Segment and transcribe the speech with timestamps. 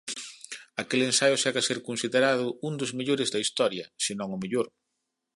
[0.81, 4.67] Aquel ensaio segue a ser considerado un dos mellores da historia senón o mellor.